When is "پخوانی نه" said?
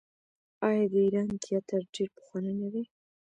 2.17-2.67